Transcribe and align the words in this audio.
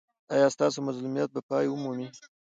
ایا 0.33 0.47
ستاسو 0.55 0.79
مظلومیت 0.87 1.29
به 1.33 1.41
پای 1.49 1.65
ومومي؟ 1.69 2.07